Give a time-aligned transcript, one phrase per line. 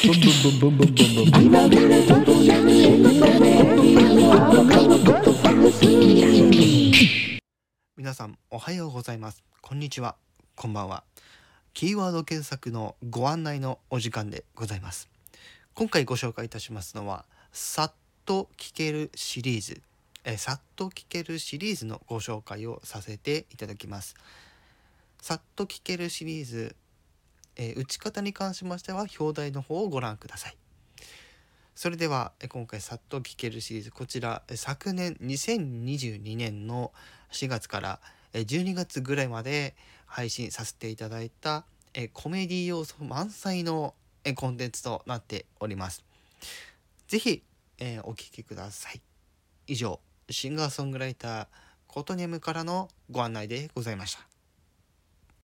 [0.00, 0.14] 皆
[8.14, 9.42] さんおはようございます。
[9.60, 10.14] こんにちは。
[10.54, 11.02] こんばんは。
[11.74, 15.08] キーワード検索のご案内のお時間でございます。
[15.74, 17.92] 今回ご紹介いたしますのはさっ
[18.24, 19.82] と聞けるシリーズ。
[20.22, 24.14] えさっと聞けるシリーズのご紹介をさせていただきます。
[25.20, 26.76] さっと聞けるシリーズ、
[27.58, 30.56] え打ち方に関しましては表題の方をご覧ください
[31.74, 36.92] それでは今回さっと聞けるシリーズこちら昨年2022年の
[37.30, 38.00] 4月から
[38.32, 39.74] 12月ぐらいまで
[40.06, 41.64] 配信させていただいた
[42.12, 43.94] コメディ要素満載の
[44.34, 46.04] コンテンツとなっております。
[47.06, 47.42] ぜひ
[48.02, 49.00] お聴きください。
[49.66, 50.00] 以上
[50.30, 51.46] シンガーソングライター
[51.86, 54.37] コトネムからのご案内でございました。